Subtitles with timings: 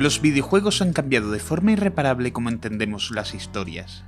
[0.00, 4.02] Los videojuegos han cambiado de forma irreparable como entendemos las historias.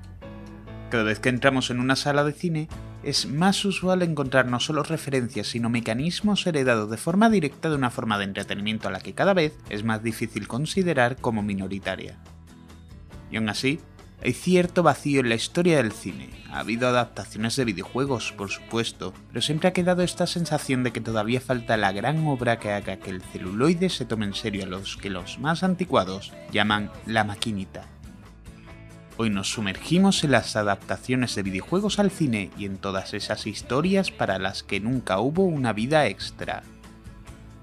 [0.88, 2.68] Cada vez que entramos en una sala de cine,
[3.02, 7.90] es más usual encontrar no solo referencias, sino mecanismos heredados de forma directa de una
[7.90, 12.16] forma de entretenimiento a la que cada vez es más difícil considerar como minoritaria.
[13.30, 13.78] Y aún así,
[14.22, 16.30] hay cierto vacío en la historia del cine.
[16.50, 21.00] Ha habido adaptaciones de videojuegos, por supuesto, pero siempre ha quedado esta sensación de que
[21.00, 24.68] todavía falta la gran obra que haga que el celuloide se tome en serio a
[24.68, 27.88] los que los más anticuados llaman la maquinita.
[29.16, 34.10] Hoy nos sumergimos en las adaptaciones de videojuegos al cine y en todas esas historias
[34.10, 36.62] para las que nunca hubo una vida extra.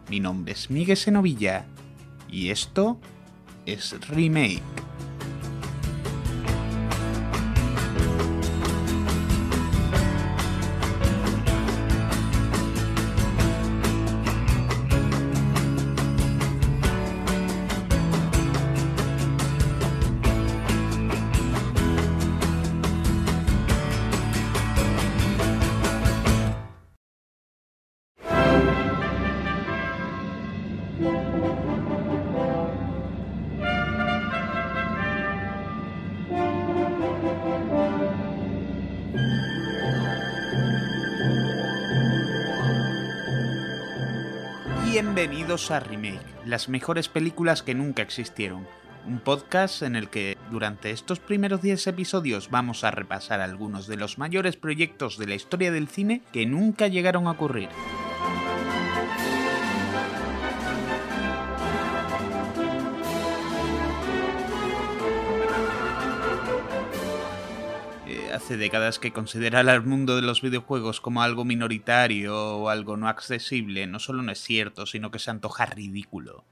[0.09, 1.65] Mi nombre es Miguel Senovilla
[2.29, 2.99] y esto
[3.65, 4.61] es Remake.
[45.49, 48.67] Bienvenidos a Remake, las mejores películas que nunca existieron.
[49.07, 53.97] Un podcast en el que durante estos primeros 10 episodios vamos a repasar algunos de
[53.97, 57.69] los mayores proyectos de la historia del cine que nunca llegaron a ocurrir.
[68.57, 73.87] Décadas que considerar al mundo de los videojuegos como algo minoritario o algo no accesible
[73.87, 76.45] no solo no es cierto, sino que se antoja ridículo.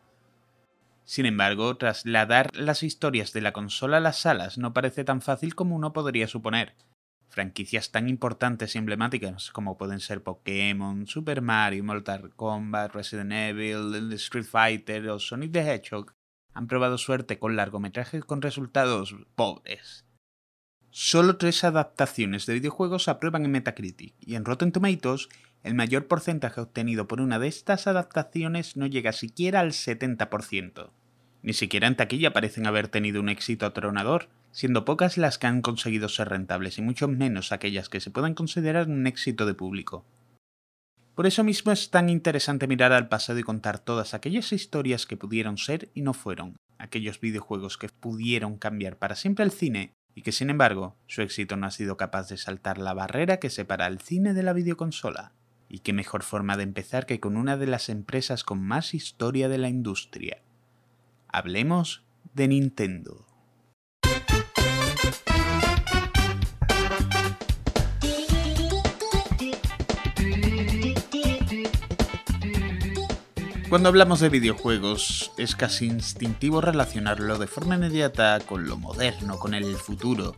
[1.03, 5.55] Sin embargo, trasladar las historias de la consola a las salas no parece tan fácil
[5.55, 6.75] como uno podría suponer.
[7.29, 14.11] Franquicias tan importantes y emblemáticas como pueden ser Pokémon, Super Mario, Mortal Kombat, Resident Evil,
[14.13, 16.13] Street Fighter o Sonic the Hedgehog
[16.53, 20.06] han probado suerte con largometrajes con resultados pobres.
[20.99, 25.29] Solo tres adaptaciones de videojuegos aprueban en Metacritic, y en Rotten Tomatoes
[25.61, 30.89] el mayor porcentaje obtenido por una de estas adaptaciones no llega siquiera al 70%.
[31.43, 35.61] Ni siquiera en taquilla parecen haber tenido un éxito atronador, siendo pocas las que han
[35.61, 40.03] conseguido ser rentables y mucho menos aquellas que se puedan considerar un éxito de público.
[41.13, 45.15] Por eso mismo es tan interesante mirar al pasado y contar todas aquellas historias que
[45.15, 50.23] pudieron ser y no fueron, aquellos videojuegos que pudieron cambiar para siempre el cine y
[50.23, 53.85] que sin embargo su éxito no ha sido capaz de saltar la barrera que separa
[53.85, 55.31] al cine de la videoconsola.
[55.69, 59.47] Y qué mejor forma de empezar que con una de las empresas con más historia
[59.47, 60.41] de la industria.
[61.27, 63.26] Hablemos de Nintendo.
[73.69, 79.53] Cuando hablamos de videojuegos, es casi instintivo relacionarlo de forma inmediata con lo moderno, con
[79.53, 80.37] el futuro.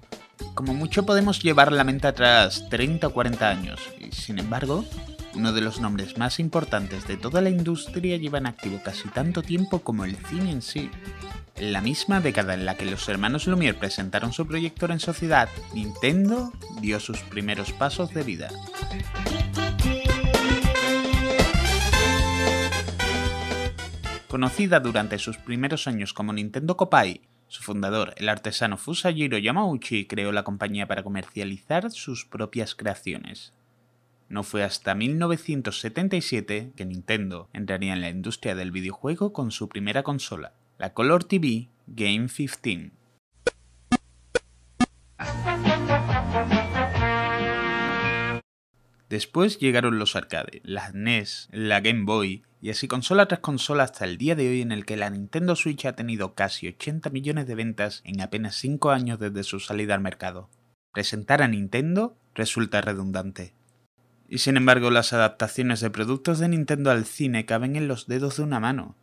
[0.56, 4.84] Como mucho podemos llevar la mente atrás 30 o 40 años, y sin embargo,
[5.35, 9.44] uno de los nombres más importantes de toda la industria lleva en activo casi tanto
[9.44, 10.89] tiempo como el cine en sí.
[11.56, 15.50] En la misma década en la que los hermanos Lumière presentaron su proyector en sociedad,
[15.75, 16.51] Nintendo
[16.81, 18.50] dio sus primeros pasos de vida.
[24.29, 30.31] Conocida durante sus primeros años como Nintendo Kopai, su fundador, el artesano Fusajiro Yamauchi, creó
[30.31, 33.53] la compañía para comercializar sus propias creaciones.
[34.28, 40.03] No fue hasta 1977 que Nintendo entraría en la industria del videojuego con su primera
[40.03, 42.91] consola, la Color TV Game 15.
[49.09, 54.06] Después llegaron los arcade, las NES, la Game Boy y así consola tras consola hasta
[54.06, 57.47] el día de hoy en el que la Nintendo Switch ha tenido casi 80 millones
[57.47, 60.50] de ventas en apenas 5 años desde su salida al mercado.
[60.94, 63.53] Presentar a Nintendo resulta redundante.
[64.27, 68.38] Y sin embargo las adaptaciones de productos de Nintendo al cine caben en los dedos
[68.38, 68.95] de una mano.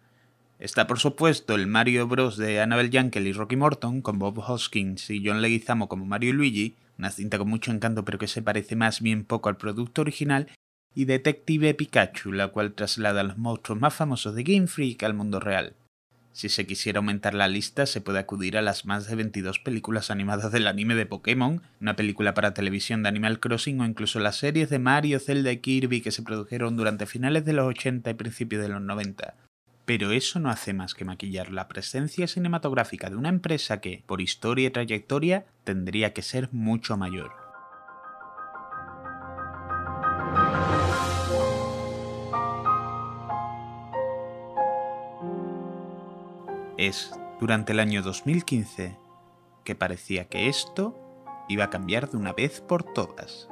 [0.61, 2.37] Está por supuesto el Mario Bros.
[2.37, 6.33] de Annabelle Jankel y Rocky Morton, con Bob Hoskins y John Leguizamo como Mario y
[6.33, 10.03] Luigi, una cinta con mucho encanto pero que se parece más bien poco al producto
[10.03, 10.49] original,
[10.95, 15.13] y Detective Pikachu, la cual traslada a los monstruos más famosos de Game Freak al
[15.13, 15.75] mundo real.
[16.33, 20.11] Si se quisiera aumentar la lista, se puede acudir a las más de 22 películas
[20.11, 24.37] animadas del anime de Pokémon, una película para televisión de Animal Crossing o incluso las
[24.37, 28.15] series de Mario, Zelda y Kirby que se produjeron durante finales de los 80 y
[28.15, 29.35] principios de los 90.
[29.87, 34.21] Pero eso no hace más que maquillar la presencia cinematográfica de una empresa que, por
[34.21, 37.31] historia y trayectoria, tendría que ser mucho mayor.
[46.77, 48.99] Es durante el año 2015
[49.65, 50.99] que parecía que esto
[51.49, 53.49] iba a cambiar de una vez por todas.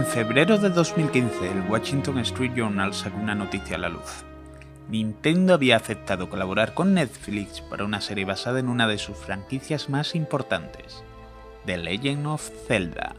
[0.00, 4.24] En febrero de 2015, el Washington Street Journal sacó una noticia a la luz.
[4.88, 9.90] Nintendo había aceptado colaborar con Netflix para una serie basada en una de sus franquicias
[9.90, 11.04] más importantes,
[11.66, 13.14] The Legend of Zelda.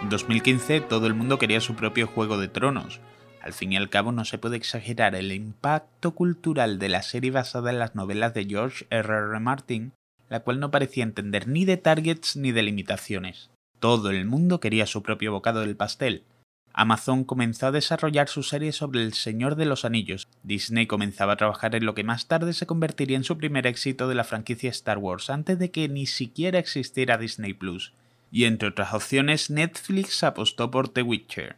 [0.00, 3.00] En 2015 todo el mundo quería su propio Juego de Tronos.
[3.46, 7.30] Al fin y al cabo no se puede exagerar el impacto cultural de la serie
[7.30, 9.08] basada en las novelas de George R.
[9.08, 9.38] R.
[9.38, 9.92] Martin,
[10.28, 13.50] la cual no parecía entender ni de targets ni de limitaciones.
[13.78, 16.24] Todo el mundo quería su propio bocado del pastel.
[16.72, 20.26] Amazon comenzó a desarrollar su serie sobre El Señor de los Anillos.
[20.42, 24.08] Disney comenzaba a trabajar en lo que más tarde se convertiría en su primer éxito
[24.08, 27.92] de la franquicia Star Wars, antes de que ni siquiera existiera Disney Plus.
[28.32, 31.54] Y entre otras opciones, Netflix apostó por The Witcher.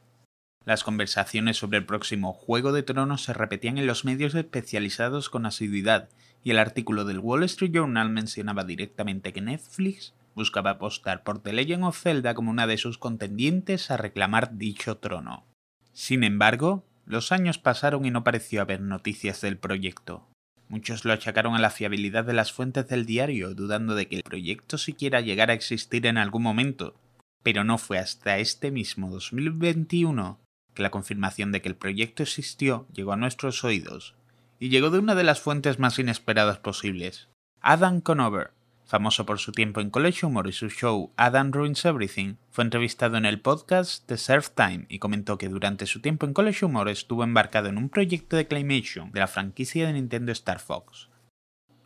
[0.69, 5.47] Las conversaciones sobre el próximo Juego de Tronos se repetían en los medios especializados con
[5.47, 6.11] asiduidad,
[6.44, 11.55] y el artículo del Wall Street Journal mencionaba directamente que Netflix buscaba apostar por The
[11.55, 15.47] Legend of Zelda como una de sus contendientes a reclamar dicho trono.
[15.94, 20.29] Sin embargo, los años pasaron y no pareció haber noticias del proyecto.
[20.69, 24.23] Muchos lo achacaron a la fiabilidad de las fuentes del diario, dudando de que el
[24.23, 26.94] proyecto siquiera llegara a existir en algún momento.
[27.43, 30.38] Pero no fue hasta este mismo 2021
[30.78, 34.14] que la confirmación de que el proyecto existió llegó a nuestros oídos,
[34.60, 37.28] y llegó de una de las fuentes más inesperadas posibles.
[37.60, 38.52] Adam Conover,
[38.86, 43.16] famoso por su tiempo en College Humor y su show Adam Ruins Everything, fue entrevistado
[43.16, 46.88] en el podcast The Surf Time y comentó que durante su tiempo en College Humor
[46.88, 51.08] estuvo embarcado en un proyecto de claymation de la franquicia de Nintendo Star Fox.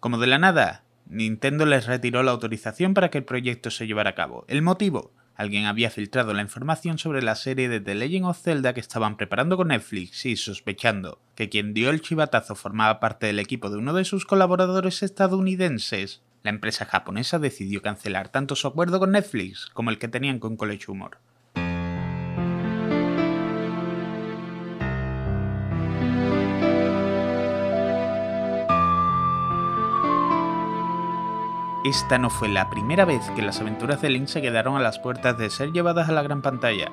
[0.00, 4.10] Como de la nada, Nintendo les retiró la autorización para que el proyecto se llevara
[4.10, 4.44] a cabo.
[4.48, 5.12] ¿El motivo?
[5.34, 9.17] Alguien había filtrado la información sobre la serie de The Legend of Zelda que estaban
[9.17, 13.79] preparando con Netflix y sospechando que quien dio el chivatazo formaba parte del equipo de
[13.79, 19.70] uno de sus colaboradores estadounidenses, la empresa japonesa decidió cancelar tanto su acuerdo con Netflix
[19.73, 21.19] como el que tenían con College Humor.
[31.84, 35.00] Esta no fue la primera vez que las aventuras de Link se quedaron a las
[35.00, 36.93] puertas de ser llevadas a la gran pantalla.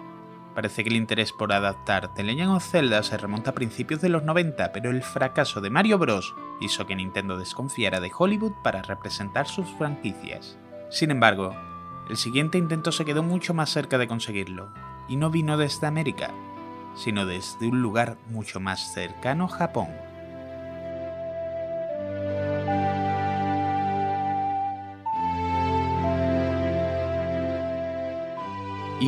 [0.56, 4.10] Parece que el interés por adaptar The Legend of Zelda se remonta a principios de
[4.10, 6.34] los 90, pero el fracaso de Mario Bros.
[6.60, 10.58] hizo que Nintendo desconfiara de Hollywood para representar sus franquicias.
[10.90, 11.56] Sin embargo,
[12.10, 14.70] el siguiente intento se quedó mucho más cerca de conseguirlo,
[15.08, 16.32] y no vino desde América,
[16.96, 20.09] sino desde un lugar mucho más cercano Japón.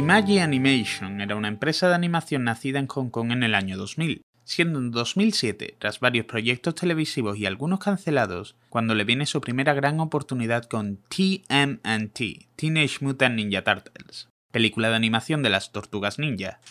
[0.02, 4.24] Imagi Animation era una empresa de animación nacida en Hong Kong en el año 2000,
[4.44, 9.76] siendo en 2007, tras varios proyectos televisivos y algunos cancelados, cuando le viene su primera
[9.76, 12.20] gran oportunidad con TMNT,
[12.56, 16.62] Teenage Mutant Ninja Turtles, película de animación de las tortugas ninja.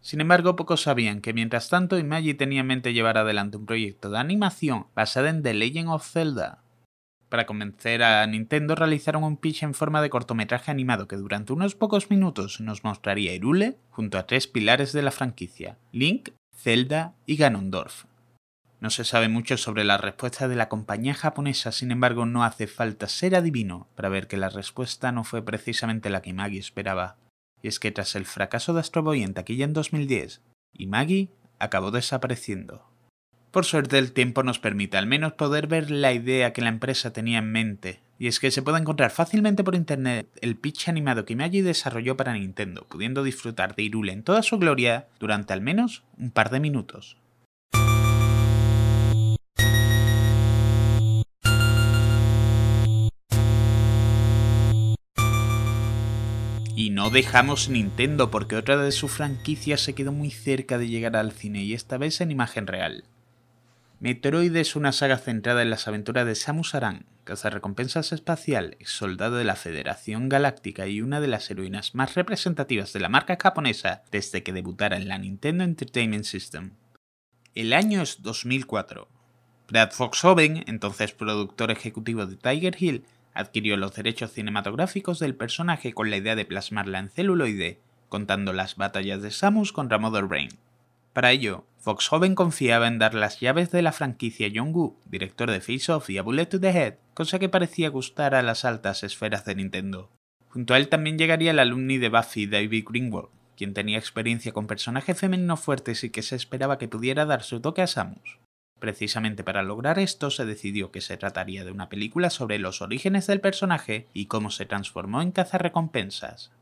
[0.00, 4.08] Sin embargo, pocos sabían que mientras tanto Imagi tenía en mente llevar adelante un proyecto
[4.08, 6.62] de animación basado en The Legend of Zelda,
[7.28, 11.74] para convencer a Nintendo realizaron un pitch en forma de cortometraje animado que durante unos
[11.74, 17.36] pocos minutos nos mostraría Irule junto a tres pilares de la franquicia, Link, Zelda y
[17.36, 18.04] Ganondorf.
[18.80, 22.68] No se sabe mucho sobre la respuesta de la compañía japonesa, sin embargo no hace
[22.68, 27.16] falta ser adivino para ver que la respuesta no fue precisamente la que Imagi esperaba.
[27.60, 30.42] Y es que tras el fracaso de Astro Boy en taquilla en 2010,
[30.74, 32.87] Imagi acabó desapareciendo.
[33.50, 37.14] Por suerte el tiempo nos permite al menos poder ver la idea que la empresa
[37.14, 41.24] tenía en mente, y es que se puede encontrar fácilmente por internet el pitch animado
[41.24, 45.62] que Imagi desarrolló para Nintendo, pudiendo disfrutar de Irule en toda su gloria durante al
[45.62, 47.16] menos un par de minutos.
[56.76, 61.16] Y no dejamos Nintendo porque otra de sus franquicias se quedó muy cerca de llegar
[61.16, 63.04] al cine y esta vez en imagen real.
[64.00, 67.06] Metroid es una saga centrada en las aventuras de Samus Aran,
[67.50, 73.00] recompensas espacial, soldado de la Federación Galáctica y una de las heroínas más representativas de
[73.00, 76.74] la marca japonesa desde que debutara en la Nintendo Entertainment System.
[77.56, 79.08] El año es 2004.
[79.68, 86.08] Brad Foxhoven, entonces productor ejecutivo de Tiger Hill, adquirió los derechos cinematográficos del personaje con
[86.08, 90.50] la idea de plasmarla en celuloide, contando las batallas de Samus contra Mother Brain.
[91.12, 95.50] Para ello, Foxhoven confiaba en dar las llaves de la franquicia a John Woo, director
[95.50, 98.64] de Face Off y a Bullet to the Head, cosa que parecía gustar a las
[98.64, 100.10] altas esferas de Nintendo.
[100.48, 104.66] Junto a él también llegaría el alumni de Buffy, David Greenwald, quien tenía experiencia con
[104.66, 108.38] personajes femeninos fuertes y que se esperaba que pudiera dar su toque a Samus.
[108.78, 113.26] Precisamente para lograr esto se decidió que se trataría de una película sobre los orígenes
[113.26, 116.52] del personaje y cómo se transformó en cazarrecompensas.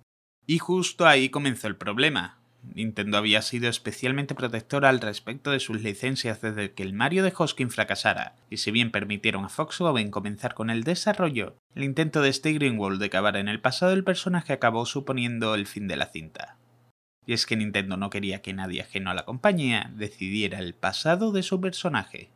[0.47, 2.39] Y justo ahí comenzó el problema.
[2.75, 7.33] Nintendo había sido especialmente protectora al respecto de sus licencias desde que el Mario de
[7.37, 9.79] Hoskin fracasara, y si bien permitieron a Fox
[10.11, 14.05] comenzar con el desarrollo, el intento de Steve Greenwald de cavar en el pasado del
[14.05, 16.57] personaje acabó suponiendo el fin de la cinta.
[17.25, 21.33] Y es que Nintendo no quería que nadie ajeno a la compañía decidiera el pasado
[21.33, 22.31] de su personaje.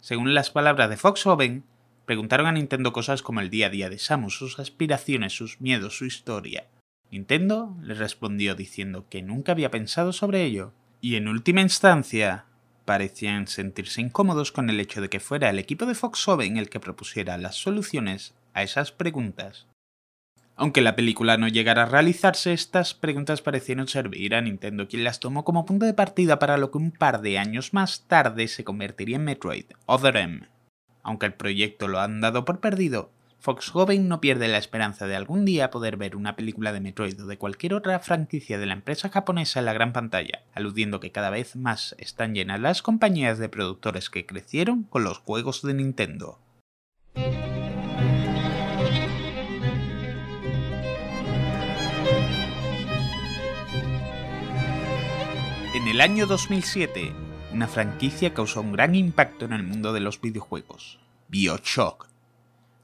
[0.00, 1.24] Según las palabras de Fox
[2.06, 5.96] preguntaron a Nintendo cosas como el día a día de Samus, sus aspiraciones, sus miedos,
[5.96, 6.66] su historia,
[7.10, 12.44] Nintendo le respondió diciendo que nunca había pensado sobre ello, y en última instancia
[12.84, 16.80] parecían sentirse incómodos con el hecho de que fuera el equipo de Foxhoven el que
[16.80, 19.66] propusiera las soluciones a esas preguntas.
[20.56, 25.18] Aunque la película no llegara a realizarse, estas preguntas parecieron servir a Nintendo, quien las
[25.18, 28.62] tomó como punto de partida para lo que un par de años más tarde se
[28.62, 30.48] convertiría en Metroid Other M.
[31.02, 33.10] Aunque el proyecto lo han dado por perdido,
[33.40, 37.26] Foxhoven no pierde la esperanza de algún día poder ver una película de Metroid o
[37.26, 41.30] de cualquier otra franquicia de la empresa japonesa en la gran pantalla, aludiendo que cada
[41.30, 46.38] vez más están llenas las compañías de productores que crecieron con los juegos de Nintendo.
[55.74, 57.14] En el año 2007,
[57.54, 62.09] una franquicia causó un gran impacto en el mundo de los videojuegos, BioShock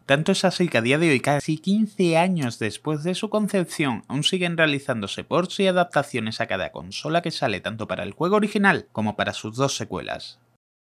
[0.06, 4.04] tanto es así que a día de hoy, casi 15 años después de su concepción,
[4.06, 8.36] aún siguen realizándose ports y adaptaciones a cada consola que sale tanto para el juego
[8.36, 10.38] original como para sus dos secuelas.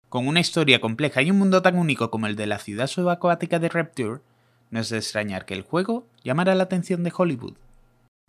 [0.08, 3.60] Con una historia compleja y un mundo tan único como el de la ciudad subacuática
[3.60, 4.20] de Rapture,
[4.70, 7.54] no es de extrañar que el juego llamara la atención de Hollywood.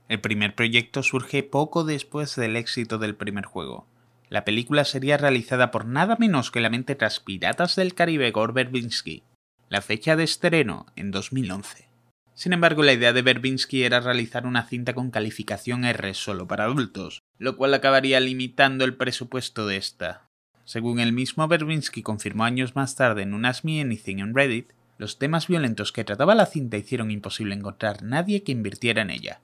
[0.08, 3.88] El primer proyecto surge poco después del éxito del primer juego.
[4.30, 8.54] La película sería realizada por nada menos que la mente tras Piratas del Caribe Gore
[8.54, 9.24] Verbinski,
[9.70, 11.88] la fecha de estreno en 2011.
[12.36, 16.66] Sin embargo, la idea de Verbinski era realizar una cinta con calificación R solo para
[16.66, 20.30] adultos, lo cual acabaría limitando el presupuesto de esta.
[20.66, 24.72] Según el mismo Verbinski confirmó años más tarde en un Ask Me Anything en Reddit,
[24.98, 29.40] los temas violentos que trataba la cinta hicieron imposible encontrar nadie que invirtiera en ella.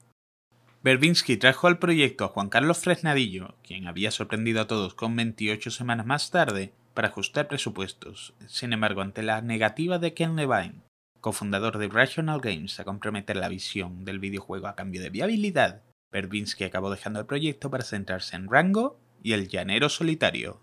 [0.82, 5.70] Verbinski trajo al proyecto a Juan Carlos Fresnadillo, quien había sorprendido a todos con 28
[5.70, 8.34] semanas más tarde, para ajustar presupuestos.
[8.46, 10.82] Sin embargo, ante la negativa de Ken Levine,
[11.20, 15.82] cofundador de Rational Games, a comprometer la visión del videojuego a cambio de viabilidad,
[16.12, 20.60] Verbinski acabó dejando el proyecto para centrarse en Rango y el llanero solitario.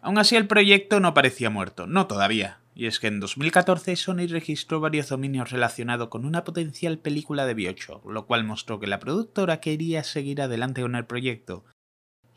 [0.00, 2.60] Aún así, el proyecto no parecía muerto, no todavía.
[2.74, 7.54] Y es que en 2014 Sony registró varios dominios relacionados con una potencial película de
[7.54, 11.64] Bioshock, lo cual mostró que la productora quería seguir adelante con el proyecto,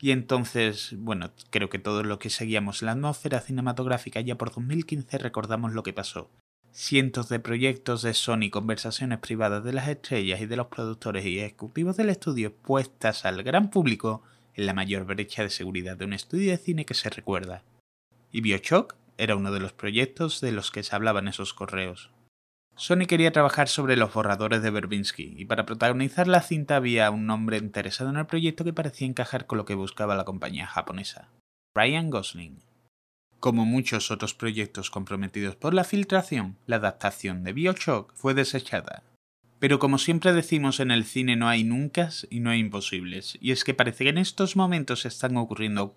[0.00, 5.18] y entonces, bueno, creo que todos los que seguíamos la atmósfera cinematográfica ya por 2015
[5.18, 6.30] recordamos lo que pasó.
[6.72, 11.38] Cientos de proyectos de Sony, conversaciones privadas de las estrellas y de los productores y
[11.38, 14.22] ejecutivos del estudio puestas al gran público
[14.54, 17.62] en la mayor brecha de seguridad de un estudio de cine que se recuerda.
[18.32, 22.10] Y Bioshock era uno de los proyectos de los que se hablaban esos correos.
[22.80, 27.26] Sony quería trabajar sobre los borradores de Verbinski, y para protagonizar la cinta había un
[27.26, 31.28] nombre interesado en el proyecto que parecía encajar con lo que buscaba la compañía japonesa,
[31.74, 32.62] Ryan Gosling.
[33.38, 39.02] Como muchos otros proyectos comprometidos por la filtración, la adaptación de Bioshock fue desechada.
[39.58, 43.50] Pero como siempre decimos en el cine no hay nunca y no hay imposibles, y
[43.50, 45.94] es que parece que en estos momentos están ocurriendo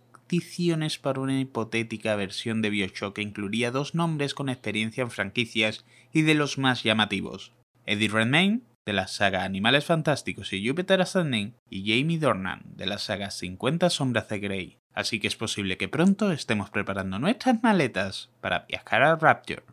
[1.01, 6.23] para una hipotética versión de Bioshock que incluiría dos nombres con experiencia en franquicias y
[6.23, 7.51] de los más llamativos.
[7.85, 12.97] Eddie Redmayne, de la saga Animales Fantásticos y Jupiter Ascending, y Jamie Dornan, de la
[12.97, 14.77] saga 50 Sombras de Grey.
[14.93, 19.63] Así que es posible que pronto estemos preparando nuestras maletas para viajar a Rapture.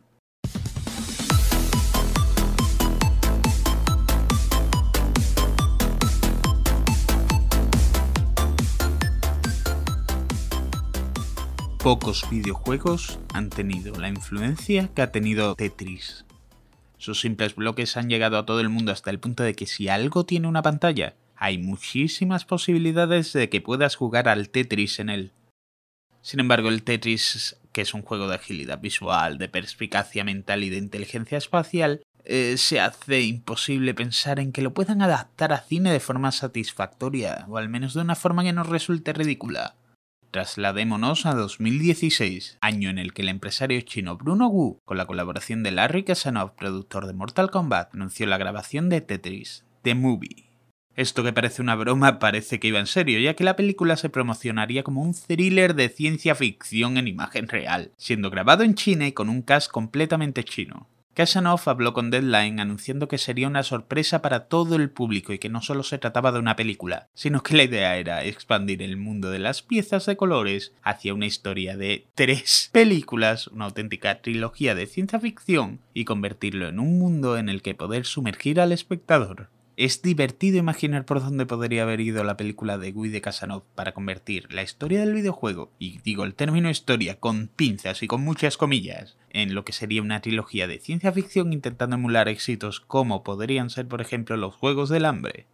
[11.83, 16.25] Pocos videojuegos han tenido la influencia que ha tenido Tetris.
[16.99, 19.89] Sus simples bloques han llegado a todo el mundo hasta el punto de que si
[19.89, 25.31] algo tiene una pantalla, hay muchísimas posibilidades de que puedas jugar al Tetris en él.
[26.21, 30.69] Sin embargo, el Tetris, que es un juego de agilidad visual, de perspicacia mental y
[30.69, 35.91] de inteligencia espacial, eh, se hace imposible pensar en que lo puedan adaptar a cine
[35.91, 39.73] de forma satisfactoria, o al menos de una forma que no resulte ridícula.
[40.31, 45.61] Trasladémonos a 2016, año en el que el empresario chino Bruno Wu, con la colaboración
[45.61, 50.49] de Larry Kasanov, productor de Mortal Kombat, anunció la grabación de Tetris, The Movie.
[50.95, 54.09] Esto que parece una broma parece que iba en serio, ya que la película se
[54.09, 59.11] promocionaría como un thriller de ciencia ficción en imagen real, siendo grabado en China y
[59.11, 60.87] con un cast completamente chino.
[61.13, 65.49] Kasanov habló con Deadline anunciando que sería una sorpresa para todo el público y que
[65.49, 69.29] no solo se trataba de una película, sino que la idea era expandir el mundo
[69.29, 74.85] de las piezas de colores hacia una historia de tres películas, una auténtica trilogía de
[74.85, 79.49] ciencia ficción, y convertirlo en un mundo en el que poder sumergir al espectador.
[79.83, 83.95] Es divertido imaginar por dónde podría haber ido la película de Guy de Casanov para
[83.95, 88.57] convertir la historia del videojuego, y digo el término historia con pinzas y con muchas
[88.57, 93.71] comillas, en lo que sería una trilogía de ciencia ficción intentando emular éxitos como podrían
[93.71, 95.47] ser por ejemplo los Juegos del Hambre.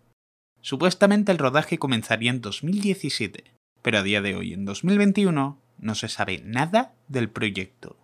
[0.60, 3.46] Supuestamente el rodaje comenzaría en 2017,
[3.81, 7.96] pero a día de hoy, en 2021, no se sabe nada del proyecto.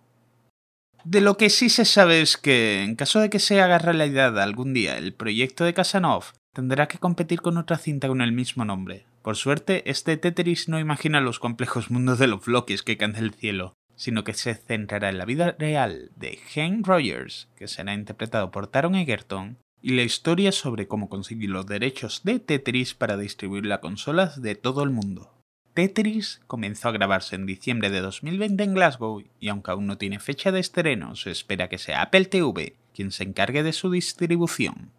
[1.04, 4.40] De lo que sí se sabe es que, en caso de que se haga realidad
[4.40, 8.64] algún día el proyecto de Casanov, tendrá que competir con otra cinta con el mismo
[8.64, 9.04] nombre.
[9.20, 13.34] Por suerte, este Tetris no imagina los complejos mundos de los bloques que caen del
[13.34, 18.50] cielo, sino que se centrará en la vida real de Hank Rogers, que será interpretado
[18.50, 23.70] por Taron Egerton, y la historia sobre cómo conseguir los derechos de Tetris para distribuir
[23.70, 25.33] a consolas de todo el mundo.
[25.74, 30.20] Tetris comenzó a grabarse en diciembre de 2020 en Glasgow y aunque aún no tiene
[30.20, 34.92] fecha de estreno, se espera que sea Apple TV quien se encargue de su distribución.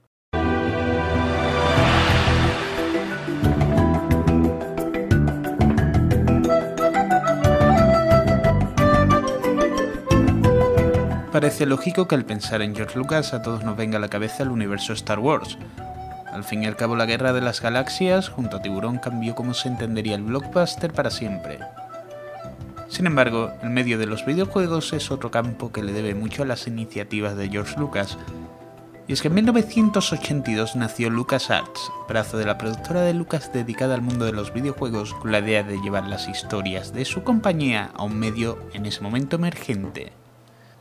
[11.32, 14.44] Parece lógico que al pensar en George Lucas a todos nos venga a la cabeza
[14.44, 15.58] el universo Star Wars,
[16.36, 19.54] al fin y al cabo, la Guerra de las Galaxias junto a Tiburón cambió cómo
[19.54, 21.60] se entendería el blockbuster para siempre.
[22.90, 26.46] Sin embargo, el medio de los videojuegos es otro campo que le debe mucho a
[26.46, 28.18] las iniciativas de George Lucas.
[29.08, 34.02] Y es que en 1982 nació LucasArts, brazo de la productora de Lucas dedicada al
[34.02, 38.04] mundo de los videojuegos, con la idea de llevar las historias de su compañía a
[38.04, 40.25] un medio en ese momento emergente.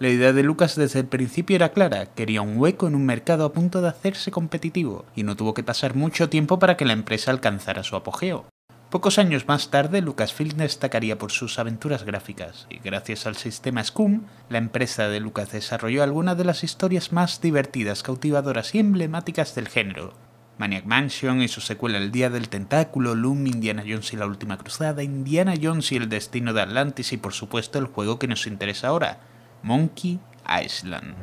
[0.01, 3.45] La idea de Lucas desde el principio era clara, quería un hueco en un mercado
[3.45, 6.95] a punto de hacerse competitivo, y no tuvo que pasar mucho tiempo para que la
[6.95, 8.45] empresa alcanzara su apogeo.
[8.91, 14.23] Pocos años más tarde, Lucasfilm destacaría por sus aventuras gráficas, y gracias al sistema Scum,
[14.49, 19.69] la empresa de Lucas desarrolló algunas de las historias más divertidas, cautivadoras y emblemáticas del
[19.69, 20.13] género.
[20.59, 24.59] Maniac Mansion y su secuela El Día del Tentáculo, Loom, Indiana Jones y la Última
[24.59, 28.47] Cruzada, Indiana Jones y el Destino de Atlantis y por supuesto el juego que nos
[28.47, 29.21] interesa ahora,
[29.65, 31.15] Monkey Island.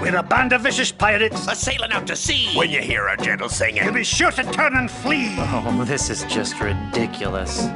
[0.00, 1.46] We're a band of vicious pirates.
[1.46, 2.48] A sailing out to sea.
[2.56, 5.36] When you hear a gentle singing, You be sure to turn and flee.
[5.38, 7.68] Oh, this is just ridiculous.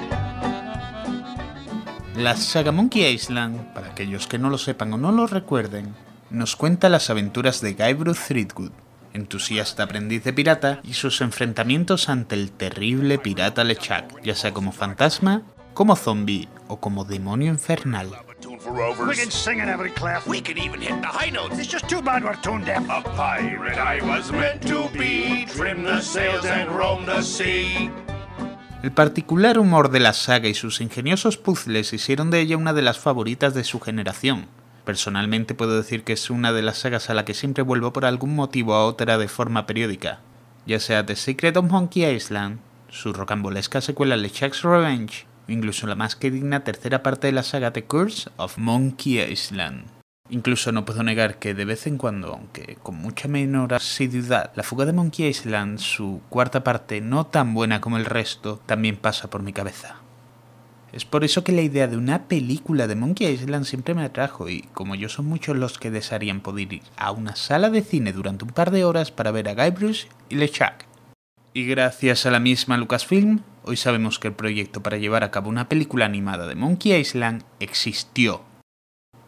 [2.16, 5.94] La saga Monkey Island, para aquellos que no lo sepan o no lo recuerden,
[6.30, 8.72] nos cuenta las aventuras de Guybrush Threepwood,
[9.12, 14.72] entusiasta aprendiz de pirata, y sus enfrentamientos ante el terrible pirata LeChuck, ya sea como
[14.72, 15.42] fantasma,
[15.74, 18.10] como zombie o como demonio infernal.
[18.64, 19.20] For We rovers.
[19.20, 20.26] can sing in every clef.
[20.26, 21.58] We can even hit the high notes.
[21.58, 22.82] It's just too bad we're tone deaf.
[22.88, 27.90] A pirate I was meant to be, trim the sails and roam the sea.
[28.82, 32.82] El particular humor de la saga y sus ingeniosos puzzles hicieron de ella una de
[32.82, 34.46] las favoritas de su generación.
[34.84, 38.04] Personalmente puedo decir que es una de las sagas a la que siempre vuelvo por
[38.04, 40.20] algún motivo a otra de forma periódica,
[40.66, 42.58] ya sea The Secret of Monkey Island,
[42.90, 47.72] su rocambolesca secuela LeChuck's Revenge, incluso la más que digna tercera parte de la saga
[47.72, 49.86] The Curse of Monkey Island.
[50.30, 54.62] Incluso no puedo negar que de vez en cuando, aunque con mucha menor asiduidad, la
[54.62, 59.28] fuga de Monkey Island, su cuarta parte no tan buena como el resto, también pasa
[59.28, 59.96] por mi cabeza.
[60.94, 64.48] Es por eso que la idea de una película de Monkey Island siempre me atrajo
[64.48, 68.12] y como yo son muchos los que desearían poder ir a una sala de cine
[68.12, 70.86] durante un par de horas para ver a Guybrush y LeChuck.
[71.52, 75.48] Y gracias a la misma Lucasfilm, hoy sabemos que el proyecto para llevar a cabo
[75.48, 78.42] una película animada de Monkey Island existió.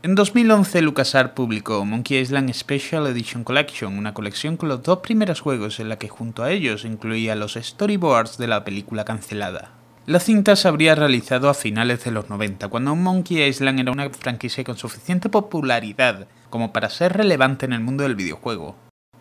[0.02, 5.40] En 2011 LucasArts publicó Monkey Island Special Edition Collection, una colección con los dos primeros
[5.40, 9.72] juegos en la que junto a ellos incluía los storyboards de la película cancelada.
[10.06, 14.08] La cinta se habría realizado a finales de los 90, cuando Monkey Island era una
[14.10, 18.76] franquicia con suficiente popularidad como para ser relevante en el mundo del videojuego.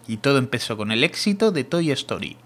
[0.07, 2.37] Y todo empezó con el éxito de Toy Story.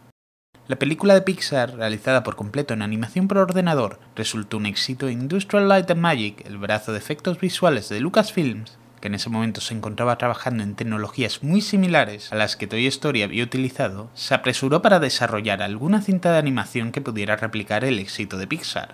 [0.69, 5.67] La película de Pixar, realizada por completo en animación por ordenador, resultó un éxito Industrial
[5.67, 9.73] Light and Magic, el brazo de efectos visuales de Lucasfilms, que en ese momento se
[9.73, 14.83] encontraba trabajando en tecnologías muy similares a las que Toy Story había utilizado, se apresuró
[14.83, 18.93] para desarrollar alguna cinta de animación que pudiera replicar el éxito de Pixar.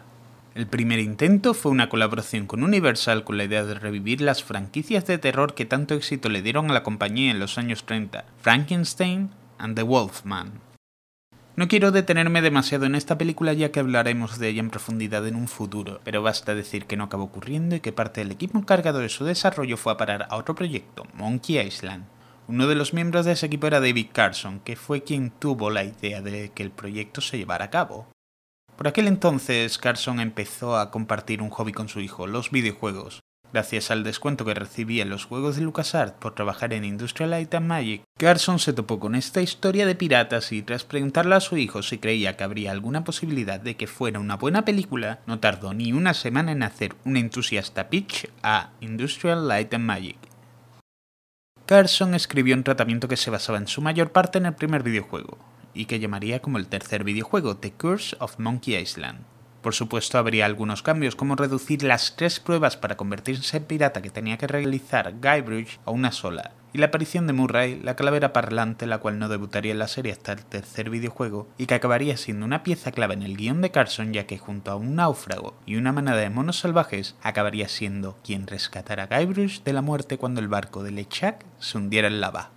[0.53, 5.05] El primer intento fue una colaboración con Universal con la idea de revivir las franquicias
[5.07, 9.31] de terror que tanto éxito le dieron a la compañía en los años 30, Frankenstein
[9.57, 10.64] and the Wolfman.
[11.57, 15.37] No quiero detenerme demasiado en esta película ya que hablaremos de ella en profundidad en
[15.37, 18.99] un futuro, pero basta decir que no acabó ocurriendo y que parte del equipo encargado
[18.99, 22.03] de su desarrollo fue a parar a otro proyecto, Monkey Island.
[22.49, 25.85] Uno de los miembros de ese equipo era David Carson, que fue quien tuvo la
[25.85, 28.09] idea de que el proyecto se llevara a cabo.
[28.75, 33.21] Por aquel entonces, Carson empezó a compartir un hobby con su hijo, los videojuegos,
[33.55, 37.53] Gracias al descuento que recibía en los juegos de LucasArts por trabajar en Industrial Light
[37.53, 41.55] and Magic, Carson se topó con esta historia de piratas y tras preguntarle a su
[41.55, 45.73] hijo si creía que habría alguna posibilidad de que fuera una buena película, no tardó
[45.73, 50.17] ni una semana en hacer un entusiasta pitch a Industrial Light and Magic.
[51.65, 55.37] Carson escribió un tratamiento que se basaba en su mayor parte en el primer videojuego,
[55.73, 59.19] y que llamaría como el tercer videojuego, The Curse of Monkey Island.
[59.65, 64.11] Por supuesto, habría algunos cambios, como reducir las tres pruebas para convertirse en pirata que
[64.11, 68.85] tenía que realizar Guybrush a una sola, y la aparición de Murray, la calavera parlante,
[68.85, 72.45] la cual no debutaría en la serie hasta el tercer videojuego, y que acabaría siendo
[72.45, 75.77] una pieza clave en el guion de Carson, ya que junto a un náufrago y
[75.77, 80.41] una manada de monos salvajes, acabaría siendo quien rescatara a Guybrush de la muerte cuando
[80.41, 82.51] el barco de LeChuck se hundiera en lava.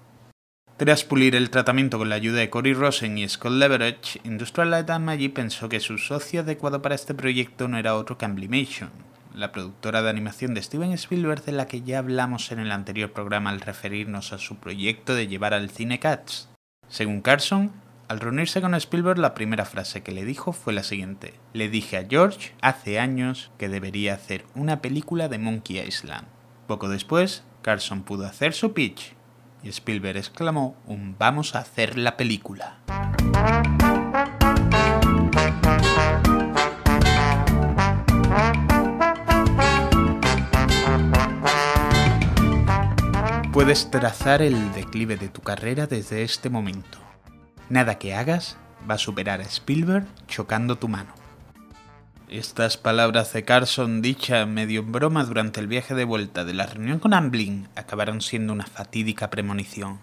[0.78, 4.88] Tras pulir el tratamiento con la ayuda de Cory Rosen y Scott Leverage, Industrial Light
[4.90, 8.90] and Magic pensó que su socio adecuado para este proyecto no era otro que Amblimation,
[9.34, 13.10] la productora de animación de Steven Spielberg de la que ya hablamos en el anterior
[13.10, 16.48] programa al referirnos a su proyecto de llevar al cine Cats.
[16.88, 17.72] Según Carson,
[18.06, 21.34] al reunirse con Spielberg la primera frase que le dijo fue la siguiente.
[21.54, 26.28] Le dije a George hace años que debería hacer una película de Monkey Island.
[26.68, 29.17] Poco después, Carson pudo hacer su pitch
[29.62, 30.76] y Spielberg exclamó
[31.18, 32.78] vamos a hacer la película.
[43.52, 46.98] Puedes trazar el declive de tu carrera desde este momento.
[47.68, 48.56] Nada que hagas
[48.88, 51.12] va a superar a Spielberg chocando tu mano.
[52.30, 56.66] Estas palabras de Carson, dichas medio en broma durante el viaje de vuelta de la
[56.66, 60.00] reunión con Amblin, acabaron siendo una fatídica premonición.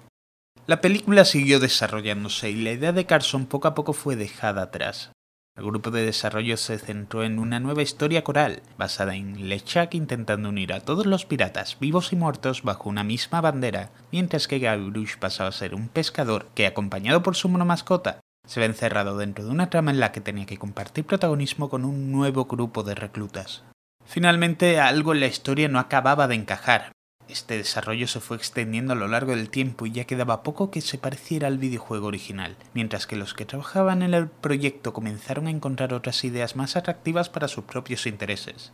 [0.66, 5.12] La película siguió desarrollándose y la idea de Carson poco a poco fue dejada atrás.
[5.56, 10.50] El grupo de desarrollo se centró en una nueva historia coral, basada en LeChuck intentando
[10.50, 15.18] unir a todos los piratas vivos y muertos bajo una misma bandera, mientras que Guybrush
[15.18, 19.46] pasaba a ser un pescador que, acompañado por su mono mascota, se ve encerrado dentro
[19.46, 22.96] de una trama en la que tenía que compartir protagonismo con un nuevo grupo de
[22.96, 23.64] reclutas.
[24.06, 26.92] Finalmente, algo en la historia no acababa de encajar.
[27.28, 30.82] Este desarrollo se fue extendiendo a lo largo del tiempo y ya quedaba poco que
[30.82, 35.50] se pareciera al videojuego original, mientras que los que trabajaban en el proyecto comenzaron a
[35.50, 38.72] encontrar otras ideas más atractivas para sus propios intereses.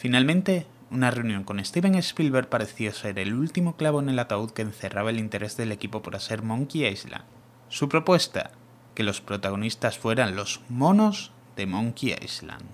[0.00, 4.62] Finalmente, una reunión con Steven Spielberg pareció ser el último clavo en el ataúd que
[4.62, 7.24] encerraba el interés del equipo por hacer Monkey Island.
[7.68, 8.50] Su propuesta
[8.94, 12.64] que los protagonistas fueran los monos de Monkey Island.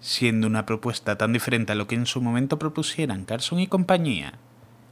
[0.00, 4.34] Siendo una propuesta tan diferente a lo que en su momento propusieran Carson y compañía,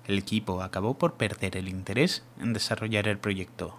[0.07, 3.77] el equipo acabó por perder el interés en desarrollar el proyecto.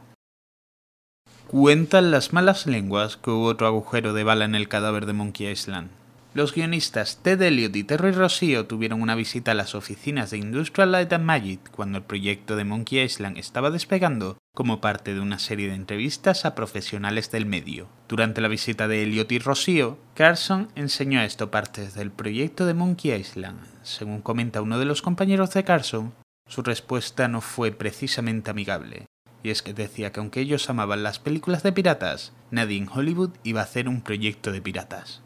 [1.47, 5.47] Cuentan las malas lenguas que hubo otro agujero de bala en el cadáver de Monkey
[5.47, 5.89] Island,
[6.35, 10.91] los guionistas Ted Elliott y Terry Rossio tuvieron una visita a las oficinas de Industrial
[10.91, 15.39] Light and Magic cuando el proyecto de Monkey Island estaba despegando como parte de una
[15.39, 17.87] serie de entrevistas a profesionales del medio.
[18.09, 22.73] Durante la visita de Elliott y Rossio, Carson enseñó a esto partes del proyecto de
[22.73, 23.61] Monkey Island.
[23.83, 26.13] Según comenta uno de los compañeros de Carson,
[26.49, 29.05] su respuesta no fue precisamente amigable.
[29.41, 33.31] Y es que decía que aunque ellos amaban las películas de piratas, nadie en Hollywood
[33.43, 35.21] iba a hacer un proyecto de piratas.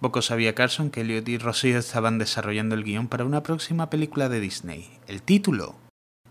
[0.00, 4.28] Poco sabía Carson que Elliot y Rossio estaban desarrollando el guion para una próxima película
[4.28, 4.90] de Disney.
[5.08, 5.76] El título,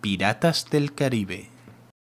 [0.01, 1.49] Piratas del Caribe.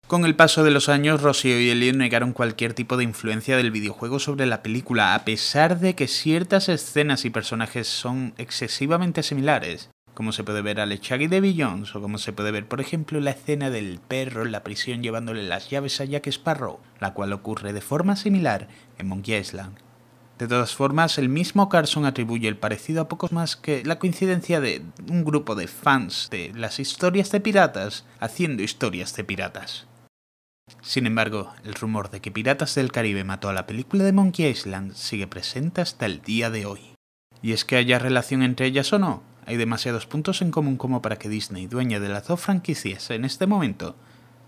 [0.06, 3.72] Con el paso de los años, Rossio y Elliot negaron cualquier tipo de influencia del
[3.72, 9.90] videojuego sobre la película, a pesar de que ciertas escenas y personajes son excesivamente similares,
[10.14, 12.80] como se puede ver a LeChuck y Debbie Jones, o como se puede ver, por
[12.80, 17.14] ejemplo, la escena del perro en la prisión llevándole las llaves a Jack Sparrow, la
[17.14, 19.89] cual ocurre de forma similar en Monkey Island.
[20.40, 24.58] De todas formas, el mismo Carson atribuye el parecido a pocos más que la coincidencia
[24.58, 29.86] de un grupo de fans de las historias de piratas haciendo historias de piratas.
[30.80, 34.46] Sin embargo, el rumor de que Piratas del Caribe mató a la película de Monkey
[34.46, 36.94] Island sigue presente hasta el día de hoy.
[37.42, 41.02] Y es que haya relación entre ellas o no, hay demasiados puntos en común como
[41.02, 43.94] para que Disney, dueña de las dos franquicias en este momento,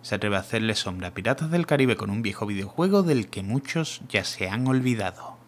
[0.00, 3.42] se atreva a hacerle sombra a Piratas del Caribe con un viejo videojuego del que
[3.42, 5.41] muchos ya se han olvidado.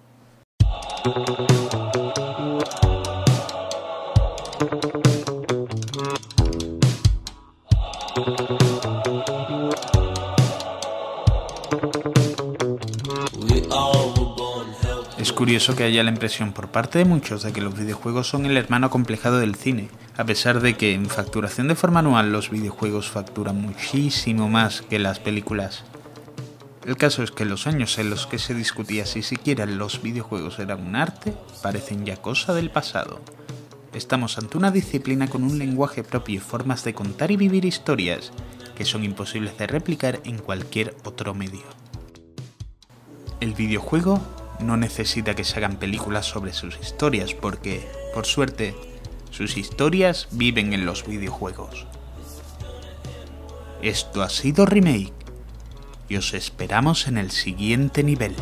[15.18, 18.46] Es curioso que haya la impresión por parte de muchos de que los videojuegos son
[18.46, 22.50] el hermano complejado del cine, a pesar de que en facturación de forma anual los
[22.50, 25.84] videojuegos facturan muchísimo más que las películas.
[26.84, 30.58] El caso es que los años en los que se discutía si siquiera los videojuegos
[30.58, 33.22] eran un arte parecen ya cosa del pasado.
[33.94, 38.32] Estamos ante una disciplina con un lenguaje propio y formas de contar y vivir historias
[38.76, 41.62] que son imposibles de replicar en cualquier otro medio.
[43.40, 44.20] El videojuego
[44.60, 48.74] no necesita que se hagan películas sobre sus historias porque, por suerte,
[49.30, 51.86] sus historias viven en los videojuegos.
[53.80, 55.23] Esto ha sido Remake
[56.08, 58.34] y os esperamos en el siguiente nivel.